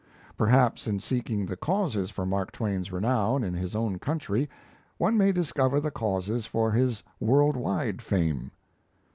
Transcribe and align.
Perhaps 0.35 0.87
in 0.87 0.99
seeking 0.99 1.45
the 1.45 1.55
causes 1.55 2.09
for 2.09 2.25
Mark 2.25 2.51
Twain's 2.51 2.91
renown 2.91 3.43
in 3.43 3.53
his 3.53 3.75
own 3.75 3.99
country 3.99 4.49
one 4.97 5.15
may 5.15 5.31
discover 5.31 5.79
the 5.79 5.91
causes 5.91 6.47
for 6.47 6.71
his 6.71 7.03
world 7.19 7.55
wide 7.55 8.01
fame. 8.01 8.49